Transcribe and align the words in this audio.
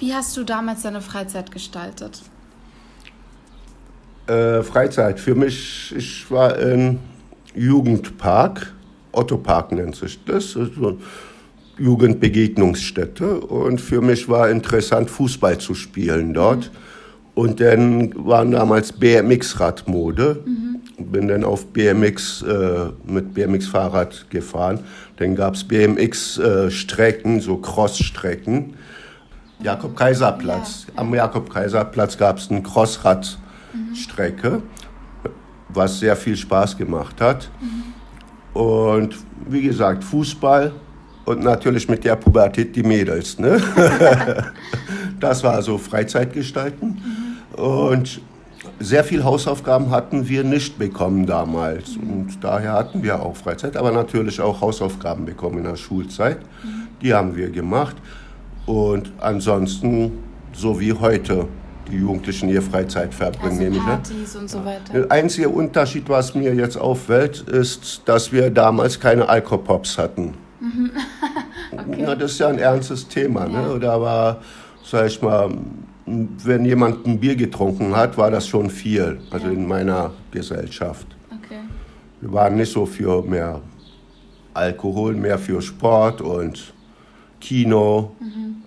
Wie 0.00 0.14
hast 0.14 0.34
du 0.36 0.44
damals 0.44 0.82
deine 0.82 1.02
Freizeit 1.02 1.52
gestaltet? 1.52 2.22
Äh, 4.26 4.62
Freizeit. 4.62 5.20
Für 5.20 5.34
mich, 5.34 5.94
ich 5.94 6.30
war 6.30 6.58
im 6.58 6.98
Jugendpark, 7.54 8.72
Otto 9.12 9.36
Park 9.36 9.72
nennt 9.72 9.96
sich 9.96 10.18
das, 10.24 10.56
also 10.56 10.98
Jugendbegegnungsstätte. 11.78 13.40
Und 13.40 13.78
für 13.78 14.00
mich 14.00 14.26
war 14.26 14.48
interessant, 14.48 15.10
Fußball 15.10 15.58
zu 15.58 15.74
spielen 15.74 16.32
dort. 16.32 16.70
Und 17.34 17.60
dann 17.60 18.12
waren 18.26 18.52
damals 18.52 18.92
BMX-Radmode. 18.92 20.42
Mhm. 20.46 20.80
Bin 21.12 21.28
dann 21.28 21.44
auf 21.44 21.66
BMX, 21.66 22.42
äh, 22.42 22.90
mit 23.04 23.34
BMX-Fahrrad 23.34 24.30
gefahren. 24.30 24.80
Dann 25.16 25.34
gab 25.34 25.56
es 25.56 25.64
BMX-Strecken, 25.64 27.38
äh, 27.38 27.40
so 27.40 27.58
Cross-Strecken. 27.58 28.74
Jakob-Kaiser-Platz. 29.62 30.86
Ja. 30.88 31.00
Am 31.00 31.14
Jakob-Kaiser-Platz 31.14 32.16
gab 32.16 32.38
es 32.38 32.50
eine 32.50 32.62
Crossrad-Strecke, 32.62 34.50
mhm. 34.50 34.62
was 35.68 35.98
sehr 35.98 36.16
viel 36.16 36.36
Spaß 36.36 36.76
gemacht 36.76 37.20
hat. 37.20 37.50
Mhm. 37.60 38.60
Und 38.60 39.16
wie 39.48 39.62
gesagt, 39.62 40.04
Fußball 40.04 40.72
und 41.24 41.42
natürlich 41.42 41.88
mit 41.88 42.04
der 42.04 42.16
Pubertät 42.16 42.74
die 42.74 42.82
Mädels. 42.82 43.38
Ne? 43.38 43.60
das 45.20 45.44
war 45.44 45.62
so 45.62 45.78
Freizeitgestalten. 45.78 46.88
Mhm. 47.56 47.62
Und 47.62 48.20
sehr 48.78 49.04
viel 49.04 49.24
Hausaufgaben 49.24 49.90
hatten 49.90 50.28
wir 50.28 50.42
nicht 50.42 50.78
bekommen 50.78 51.26
damals. 51.26 51.96
Und 51.96 52.38
daher 52.42 52.72
hatten 52.72 53.02
wir 53.02 53.20
auch 53.20 53.36
Freizeit, 53.36 53.76
aber 53.76 53.92
natürlich 53.92 54.40
auch 54.40 54.60
Hausaufgaben 54.60 55.24
bekommen 55.24 55.58
in 55.58 55.64
der 55.64 55.76
Schulzeit. 55.76 56.38
Die 57.02 57.12
haben 57.14 57.36
wir 57.36 57.50
gemacht. 57.50 57.96
Und 58.70 59.10
ansonsten, 59.18 60.12
so 60.52 60.78
wie 60.78 60.92
heute, 60.92 61.48
die 61.90 61.96
Jugendlichen 61.96 62.48
ihre 62.48 62.62
Freizeit 62.62 63.12
verbringen. 63.12 63.72
Also 63.72 63.80
Partys 63.80 64.36
und 64.36 64.48
so 64.48 64.64
weiter. 64.64 64.92
Der 64.92 65.10
einzige 65.10 65.48
Unterschied, 65.48 66.08
was 66.08 66.36
mir 66.36 66.54
jetzt 66.54 66.76
auffällt, 66.76 67.40
ist, 67.48 68.02
dass 68.04 68.30
wir 68.30 68.48
damals 68.48 69.00
keine 69.00 69.28
Alkopops 69.28 69.98
hatten. 69.98 70.34
Mhm. 70.60 70.92
okay. 71.72 72.02
Na, 72.06 72.14
das 72.14 72.30
ist 72.30 72.38
ja 72.38 72.46
ein 72.46 72.60
ernstes 72.60 73.08
Thema. 73.08 73.48
Ne? 73.48 73.54
Ja. 73.54 73.72
Ne? 73.74 73.80
Da 73.80 74.00
war, 74.00 74.40
sag 74.84 75.08
ich 75.08 75.20
mal, 75.20 75.50
wenn 76.06 76.64
jemand 76.64 77.04
ein 77.08 77.18
Bier 77.18 77.34
getrunken 77.34 77.96
hat, 77.96 78.16
war 78.16 78.30
das 78.30 78.46
schon 78.46 78.70
viel, 78.70 79.18
also 79.32 79.46
ja. 79.46 79.52
in 79.52 79.66
meiner 79.66 80.12
Gesellschaft. 80.30 81.08
Okay. 81.28 81.58
Wir 82.20 82.32
waren 82.32 82.54
nicht 82.54 82.72
so 82.72 82.86
für 82.86 83.20
mehr 83.22 83.62
Alkohol, 84.54 85.16
mehr 85.16 85.40
für 85.40 85.60
Sport 85.60 86.20
und 86.20 86.72
Kino, 87.40 88.14
mhm. 88.20 88.62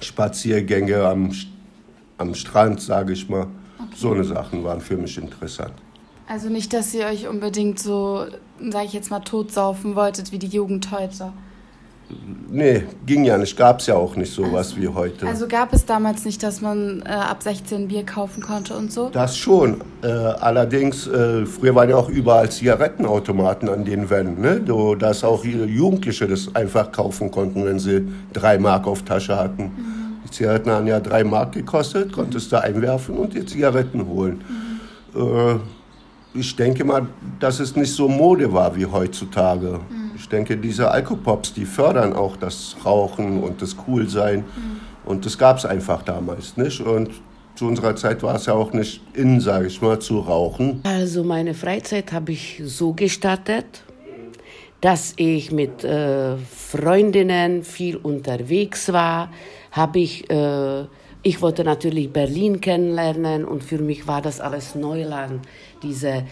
Spaziergänge 0.00 1.04
am, 1.04 1.32
am 2.18 2.34
Strand, 2.34 2.80
sage 2.80 3.12
ich 3.12 3.28
mal. 3.28 3.46
Okay. 3.78 3.88
So 3.96 4.12
eine 4.12 4.24
Sachen 4.24 4.64
waren 4.64 4.80
für 4.80 4.96
mich 4.96 5.16
interessant. 5.18 5.74
Also 6.28 6.48
nicht, 6.50 6.72
dass 6.72 6.92
ihr 6.92 7.06
euch 7.06 7.26
unbedingt 7.26 7.78
so, 7.78 8.26
sage 8.60 8.86
ich 8.86 8.92
jetzt 8.92 9.10
mal, 9.10 9.20
totsaufen 9.20 9.96
wolltet 9.96 10.30
wie 10.30 10.38
die 10.38 10.48
Jugend 10.48 10.90
heute. 10.90 11.32
Nee, 12.50 12.84
ging 13.04 13.24
ja 13.24 13.36
nicht. 13.36 13.56
Gab 13.56 13.80
es 13.80 13.86
ja 13.86 13.94
auch 13.94 14.16
nicht 14.16 14.32
sowas 14.32 14.68
also, 14.68 14.76
wie 14.78 14.88
heute. 14.88 15.26
Also 15.26 15.46
gab 15.46 15.74
es 15.74 15.84
damals 15.84 16.24
nicht, 16.24 16.42
dass 16.42 16.62
man 16.62 17.02
äh, 17.02 17.10
ab 17.10 17.42
16 17.42 17.88
Bier 17.88 18.06
kaufen 18.06 18.42
konnte 18.42 18.74
und 18.74 18.90
so? 18.90 19.10
Das 19.10 19.36
schon. 19.36 19.82
Äh, 20.02 20.08
allerdings, 20.08 21.06
äh, 21.06 21.44
früher 21.44 21.74
waren 21.74 21.90
ja 21.90 21.96
auch 21.96 22.08
überall 22.08 22.50
Zigarettenautomaten 22.50 23.68
an 23.68 23.84
den 23.84 24.08
Wänden, 24.08 24.40
ne? 24.40 24.62
so, 24.66 24.94
dass 24.94 25.24
auch 25.24 25.44
Jugendliche 25.44 26.26
das 26.26 26.54
einfach 26.54 26.90
kaufen 26.90 27.30
konnten, 27.30 27.66
wenn 27.66 27.78
sie 27.78 28.08
drei 28.32 28.58
Mark 28.58 28.86
auf 28.86 29.02
Tasche 29.02 29.36
hatten. 29.36 29.64
Mhm. 29.64 29.72
Die 30.24 30.30
Zigaretten 30.30 30.70
haben 30.70 30.86
ja 30.86 31.00
drei 31.00 31.24
Mark 31.24 31.52
gekostet, 31.52 32.12
konntest 32.12 32.50
du 32.52 32.62
einwerfen 32.62 33.18
und 33.18 33.34
die 33.34 33.44
Zigaretten 33.44 34.06
holen. 34.06 34.42
Mhm. 35.14 35.20
Äh, 35.20 35.56
ich 36.34 36.56
denke 36.56 36.84
mal, 36.84 37.06
dass 37.40 37.60
es 37.60 37.76
nicht 37.76 37.92
so 37.92 38.08
Mode 38.08 38.50
war 38.52 38.74
wie 38.74 38.86
heutzutage. 38.86 39.80
Mhm. 39.90 39.97
Ich 40.18 40.28
denke, 40.28 40.56
diese 40.56 40.90
Alkopops, 40.90 41.54
die 41.54 41.64
fördern 41.64 42.12
auch 42.12 42.36
das 42.36 42.76
Rauchen 42.84 43.42
und 43.42 43.62
das 43.62 43.76
Coolsein. 43.76 44.40
Mhm. 44.40 44.80
Und 45.04 45.24
das 45.24 45.38
gab 45.38 45.58
es 45.58 45.64
einfach 45.64 46.02
damals 46.02 46.56
nicht. 46.56 46.80
Und 46.80 47.10
zu 47.54 47.66
unserer 47.66 47.96
Zeit 47.96 48.22
war 48.22 48.36
es 48.36 48.46
ja 48.46 48.54
auch 48.54 48.72
nicht 48.72 49.00
in, 49.14 49.40
sage 49.40 49.66
ich 49.66 49.80
mal, 49.80 49.98
zu 49.98 50.20
rauchen. 50.20 50.80
Also 50.84 51.24
meine 51.24 51.54
Freizeit 51.54 52.12
habe 52.12 52.32
ich 52.32 52.62
so 52.64 52.92
gestartet, 52.92 53.84
dass 54.80 55.14
ich 55.16 55.50
mit 55.50 55.82
äh, 55.82 56.36
Freundinnen 56.36 57.64
viel 57.64 57.96
unterwegs 57.96 58.92
war. 58.92 59.32
Habe 59.72 59.98
ich, 59.98 60.30
äh, 60.30 60.84
ich 61.22 61.42
wollte 61.42 61.64
natürlich 61.64 62.12
Berlin 62.12 62.60
kennenlernen 62.60 63.44
und 63.44 63.64
für 63.64 63.78
mich 63.78 64.06
war 64.06 64.22
das 64.22 64.40
alles 64.40 64.74
Neuland. 64.74 65.40
Diese 65.82 66.24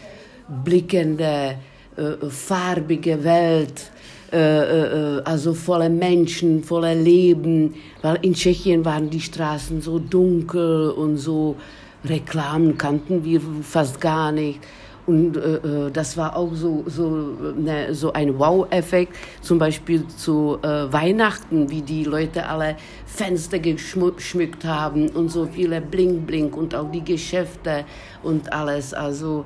blickende 0.65 1.57
äh, 1.97 2.29
farbige 2.29 3.25
Welt, 3.25 3.91
äh, 4.33 4.39
äh, 4.39 5.23
also 5.25 5.55
voller 5.55 5.89
Menschen, 5.89 6.65
voller 6.65 6.95
Leben, 6.95 7.75
weil 8.03 8.19
in 8.23 8.35
Tschechien 8.35 8.85
waren 8.85 9.09
die 9.09 9.21
Straßen 9.21 9.81
so 9.81 9.99
dunkel 9.99 10.91
und 10.91 11.17
so 11.17 11.57
Reklamen 12.05 12.77
kannten 12.77 13.25
wir 13.25 13.41
fast 13.63 14.01
gar 14.01 14.33
nicht. 14.33 14.61
Und 15.07 15.37
äh, 15.37 15.57
äh 15.57 15.91
das 15.93 16.17
war 16.17 16.37
auch 16.37 16.53
so, 16.55 16.85
so, 16.87 17.37
ne, 17.57 17.95
so 17.95 18.13
ein 18.13 18.39
Wow-Effekt, 18.39 19.15
zum 19.41 19.59
Beispiel 19.59 20.07
zu 20.09 20.59
äh, 20.63 20.93
Weihnachten, 20.93 21.71
wie 21.71 21.83
die 21.83 22.05
Leute 22.05 22.49
alle 22.49 22.77
Fenster 23.07 23.61
geschmückt 23.61 24.65
haben 24.65 25.09
und 25.11 25.31
so 25.31 25.47
viele 25.47 25.81
Blink-Blink 25.81 26.57
und 26.57 26.75
auch 26.75 26.91
die 26.91 27.05
Geschäfte 27.05 27.85
und 28.25 28.53
alles. 28.53 28.93
Also 28.93 29.45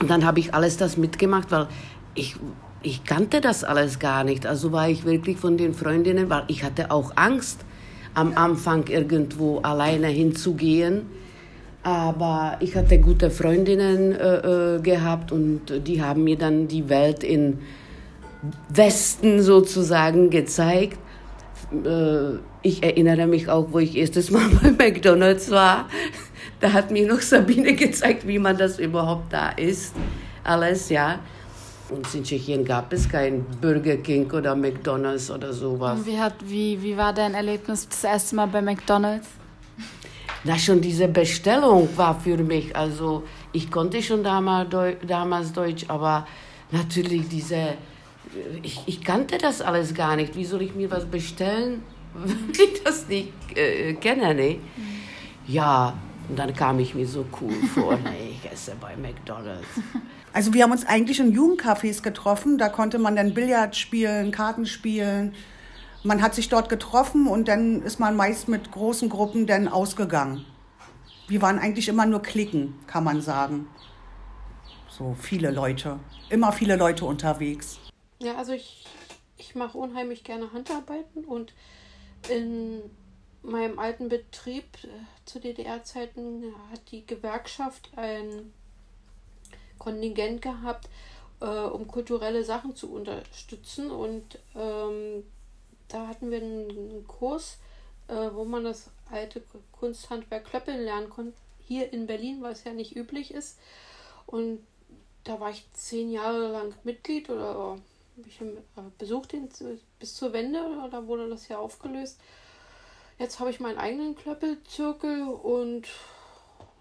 und 0.00 0.10
dann 0.10 0.24
habe 0.24 0.40
ich 0.40 0.54
alles 0.54 0.76
das 0.76 0.96
mitgemacht, 0.96 1.50
weil 1.50 1.68
ich, 2.14 2.36
ich 2.82 3.04
kannte 3.04 3.40
das 3.40 3.64
alles 3.64 3.98
gar 3.98 4.24
nicht. 4.24 4.46
Also 4.46 4.72
war 4.72 4.88
ich 4.88 5.04
wirklich 5.04 5.38
von 5.38 5.56
den 5.56 5.74
Freundinnen, 5.74 6.28
weil 6.30 6.44
ich 6.48 6.64
hatte 6.64 6.90
auch 6.90 7.12
Angst, 7.16 7.60
am 8.14 8.32
Anfang 8.34 8.86
irgendwo 8.88 9.58
alleine 9.58 10.06
hinzugehen. 10.06 11.02
Aber 11.82 12.56
ich 12.60 12.74
hatte 12.74 12.98
gute 12.98 13.30
Freundinnen 13.30 14.12
äh, 14.12 14.76
äh 14.76 14.80
gehabt 14.80 15.30
und 15.30 15.60
die 15.86 16.02
haben 16.02 16.24
mir 16.24 16.36
dann 16.36 16.66
die 16.66 16.88
Welt 16.88 17.22
in 17.22 17.58
Westen 18.68 19.42
sozusagen 19.42 20.30
gezeigt. 20.30 20.98
Äh, 21.72 22.38
ich 22.62 22.82
erinnere 22.82 23.26
mich 23.26 23.48
auch, 23.48 23.68
wo 23.70 23.78
ich 23.78 23.96
erstes 23.96 24.30
Mal 24.30 24.48
bei 24.62 24.70
McDonald's 24.70 25.50
war. 25.50 25.88
Da 26.60 26.72
hat 26.72 26.90
mir 26.90 27.06
noch 27.06 27.20
Sabine 27.20 27.74
gezeigt, 27.74 28.26
wie 28.26 28.38
man 28.38 28.56
das 28.56 28.78
überhaupt 28.78 29.32
da 29.32 29.50
isst. 29.50 29.94
Alles, 30.44 30.88
ja. 30.88 31.18
Und 31.88 32.12
in 32.14 32.24
Tschechien 32.24 32.64
gab 32.64 32.92
es 32.92 33.08
kein 33.08 33.44
Burger 33.60 33.96
King 33.98 34.30
oder 34.32 34.56
McDonalds 34.56 35.30
oder 35.30 35.52
sowas. 35.52 35.98
Und 35.98 36.06
wie, 36.06 36.18
hat, 36.18 36.34
wie, 36.44 36.82
wie 36.82 36.96
war 36.96 37.12
dein 37.12 37.34
Erlebnis 37.34 37.88
das 37.88 38.02
erste 38.02 38.36
Mal 38.36 38.46
bei 38.46 38.60
McDonalds? 38.60 39.28
Na, 40.42 40.58
schon 40.58 40.80
diese 40.80 41.08
Bestellung 41.08 41.88
war 41.96 42.18
für 42.18 42.36
mich, 42.38 42.74
also 42.76 43.24
ich 43.52 43.70
konnte 43.70 44.02
schon 44.02 44.22
damals, 44.22 44.68
damals 45.06 45.52
Deutsch, 45.52 45.84
aber 45.88 46.26
natürlich 46.70 47.28
diese, 47.28 47.74
ich, 48.62 48.80
ich 48.86 49.02
kannte 49.02 49.38
das 49.38 49.60
alles 49.60 49.94
gar 49.94 50.16
nicht. 50.16 50.36
Wie 50.36 50.44
soll 50.44 50.62
ich 50.62 50.74
mir 50.74 50.90
was 50.90 51.04
bestellen, 51.04 51.82
wenn 52.14 52.50
ich 52.52 52.82
das 52.82 53.08
nicht 53.08 53.32
äh, 53.56 53.94
kenne, 53.94 54.34
ne? 54.34 54.58
Ja, 55.46 55.94
und 56.28 56.38
dann 56.38 56.54
kam 56.54 56.80
ich 56.80 56.94
mir 56.94 57.06
so 57.06 57.24
cool 57.40 57.54
vor, 57.74 57.96
nee, 58.04 58.36
ich 58.42 58.50
esse 58.50 58.72
bei 58.80 58.96
McDonald's. 58.96 59.66
Also 60.32 60.52
wir 60.52 60.64
haben 60.64 60.72
uns 60.72 60.84
eigentlich 60.84 61.20
in 61.20 61.32
Jugendcafés 61.32 62.02
getroffen, 62.02 62.58
da 62.58 62.68
konnte 62.68 62.98
man 62.98 63.16
dann 63.16 63.32
Billard 63.32 63.76
spielen, 63.76 64.32
Karten 64.32 64.66
spielen. 64.66 65.34
Man 66.02 66.22
hat 66.22 66.34
sich 66.34 66.48
dort 66.48 66.68
getroffen 66.68 67.26
und 67.26 67.48
dann 67.48 67.82
ist 67.82 67.98
man 67.98 68.16
meist 68.16 68.48
mit 68.48 68.70
großen 68.70 69.08
Gruppen 69.08 69.46
dann 69.46 69.66
ausgegangen. 69.66 70.44
Wir 71.28 71.42
waren 71.42 71.58
eigentlich 71.58 71.88
immer 71.88 72.06
nur 72.06 72.22
Klicken, 72.22 72.74
kann 72.86 73.02
man 73.02 73.20
sagen. 73.20 73.66
So 74.88 75.16
viele 75.18 75.50
Leute, 75.50 75.98
immer 76.28 76.52
viele 76.52 76.76
Leute 76.76 77.04
unterwegs. 77.04 77.78
Ja, 78.18 78.36
also 78.36 78.52
ich, 78.52 78.86
ich 79.36 79.54
mache 79.54 79.76
unheimlich 79.76 80.24
gerne 80.24 80.52
Handarbeiten 80.52 81.24
und 81.24 81.52
in 82.28 82.82
meinem 83.42 83.78
alten 83.78 84.08
Betrieb 84.08 84.64
äh, 84.84 84.88
zu 85.24 85.38
DDR-Zeiten 85.38 86.54
hat 86.70 86.80
die 86.90 87.06
Gewerkschaft 87.06 87.90
ein 87.96 88.52
Kontingent 89.78 90.42
gehabt, 90.42 90.88
äh, 91.40 91.46
um 91.46 91.86
kulturelle 91.86 92.44
Sachen 92.44 92.74
zu 92.74 92.92
unterstützen. 92.92 93.90
Und 93.90 94.38
ähm, 94.54 95.24
da 95.88 96.08
hatten 96.08 96.30
wir 96.30 96.38
einen 96.38 97.06
Kurs, 97.06 97.58
äh, 98.08 98.30
wo 98.32 98.44
man 98.44 98.64
das 98.64 98.90
alte 99.10 99.42
Kunsthandwerk 99.72 100.46
Klöppeln 100.46 100.82
lernen 100.82 101.10
konnte. 101.10 101.36
Hier 101.60 101.92
in 101.92 102.06
Berlin, 102.06 102.44
es 102.44 102.64
ja 102.64 102.72
nicht 102.72 102.96
üblich 102.96 103.32
ist. 103.32 103.58
Und 104.26 104.64
da 105.24 105.38
war 105.40 105.50
ich 105.50 105.70
zehn 105.72 106.10
Jahre 106.10 106.48
lang 106.48 106.74
Mitglied 106.84 107.28
oder 107.30 107.78
besucht 108.98 109.32
ihn 109.32 109.48
bis 109.98 110.14
zur 110.14 110.32
Wende, 110.32 110.88
da 110.90 111.06
wurde 111.06 111.28
das 111.28 111.48
ja 111.48 111.58
aufgelöst. 111.58 112.20
Jetzt 113.18 113.40
habe 113.40 113.50
ich 113.50 113.60
meinen 113.60 113.78
eigenen 113.78 114.14
Klöppelzirkel 114.14 115.22
und 115.24 115.88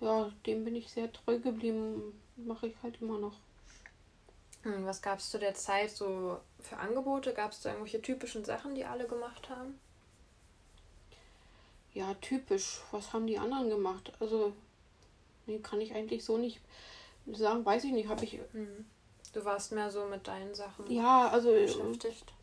ja, 0.02 0.32
dem 0.46 0.66
bin 0.66 0.76
ich 0.76 0.92
sehr 0.92 1.12
treu 1.12 1.40
geblieben. 1.40 2.20
Mache 2.36 2.68
ich 2.68 2.76
halt 2.84 3.02
immer 3.02 3.18
noch. 3.18 3.36
Hm, 4.64 4.86
was 4.86 5.02
gab 5.02 5.20
es 5.20 5.30
zu 5.30 5.40
der 5.40 5.54
Zeit 5.54 5.92
so 5.92 6.40
für 6.60 6.78
Angebote? 6.78 7.34
Gab 7.34 7.52
es 7.52 7.62
da 7.62 7.70
irgendwelche 7.70 8.02
typischen 8.02 8.44
Sachen, 8.44 8.76
die 8.76 8.84
alle 8.84 9.08
gemacht 9.08 9.50
haben? 9.50 9.80
Ja, 11.94 12.14
typisch. 12.16 12.82
Was 12.92 13.14
haben 13.14 13.28
die 13.28 13.40
anderen 13.40 13.70
gemacht? 13.70 14.12
Also, 14.20 14.52
nee, 15.46 15.60
kann 15.60 15.80
ich 15.80 15.94
eigentlich 15.94 16.26
so 16.26 16.38
nicht 16.38 16.60
sagen, 17.32 17.64
weiß 17.66 17.86
ich 17.86 17.94
nicht. 17.94 18.10
Habe 18.10 18.26
ich. 18.26 18.40
Hm. 18.52 18.86
Du 19.34 19.44
warst 19.46 19.72
mehr 19.72 19.90
so 19.92 20.06
mit 20.06 20.28
deinen 20.28 20.56
Sachen 20.56 20.90
Ja, 20.90 21.28
also 21.30 21.52
äh, 21.52 21.66
beschäftigt. 21.66 22.34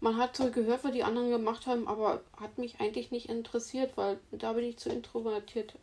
man 0.00 0.16
hat 0.16 0.36
so 0.36 0.50
gehört, 0.50 0.84
was 0.84 0.92
die 0.92 1.02
anderen 1.04 1.30
gemacht 1.30 1.66
haben, 1.66 1.88
aber 1.88 2.20
hat 2.40 2.58
mich 2.58 2.80
eigentlich 2.80 3.10
nicht 3.10 3.28
interessiert, 3.28 3.96
weil 3.96 4.18
da 4.32 4.52
bin 4.52 4.64
ich 4.64 4.78
zu 4.78 4.88
introvertiert 4.90 5.74